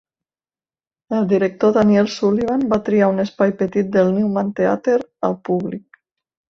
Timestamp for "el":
1.17-1.27